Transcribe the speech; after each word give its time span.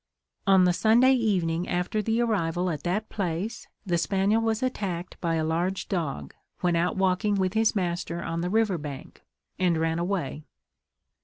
On 0.47 0.63
the 0.63 0.73
Sunday 0.73 1.13
evening 1.13 1.67
after 1.69 2.01
the 2.01 2.21
arrival 2.21 2.71
at 2.71 2.81
that 2.81 3.07
place, 3.07 3.67
the 3.85 3.99
spaniel 3.99 4.41
was 4.41 4.63
attacked 4.63 5.21
by 5.21 5.35
a 5.35 5.43
large 5.43 5.87
dog, 5.89 6.33
when 6.61 6.75
out 6.75 6.97
walking 6.97 7.35
with 7.35 7.53
his 7.53 7.75
master 7.75 8.23
on 8.23 8.41
the 8.41 8.49
river 8.49 8.79
bank, 8.79 9.21
and 9.59 9.77
ran 9.77 9.99
away. 9.99 10.43